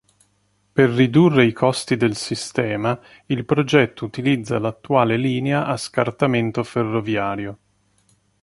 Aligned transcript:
Per 0.73 0.89
ridurre 0.91 1.45
i 1.45 1.53
costi 1.53 1.95
del 1.95 2.15
sistema, 2.15 2.99
il 3.27 3.45
progetto 3.45 4.03
utilizza 4.03 4.57
l'attuale 4.57 5.15
linea 5.15 5.67
a 5.67 5.77
scartamento 5.77 6.63
ferroviario. 6.63 7.57